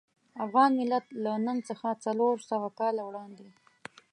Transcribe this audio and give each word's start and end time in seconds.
افغان 0.45 0.71
ملت 0.79 1.05
له 1.23 1.31
نن 1.45 1.57
څخه 1.69 1.87
څلور 2.05 2.35
سوه 2.49 2.67
کاله 2.79 3.01
وړاندې. 3.05 3.47